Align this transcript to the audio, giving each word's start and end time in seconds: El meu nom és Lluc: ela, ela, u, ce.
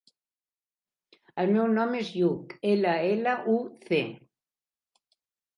El 1.43 1.53
meu 1.57 1.67
nom 1.75 1.93
és 2.01 2.09
Lluc: 2.21 2.57
ela, 2.71 2.97
ela, 3.13 3.37
u, 3.57 3.59
ce. 3.87 4.01